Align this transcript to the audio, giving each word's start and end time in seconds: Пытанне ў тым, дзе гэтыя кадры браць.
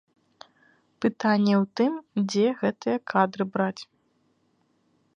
Пытанне 1.05 1.53
ў 1.63 1.65
тым, 1.81 1.93
дзе 2.33 2.47
гэтыя 2.65 2.97
кадры 3.15 3.43
браць. 3.59 3.83